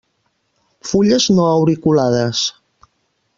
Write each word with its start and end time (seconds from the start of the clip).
Fulles 0.91 1.27
no 1.35 1.45
auriculades. 1.49 2.43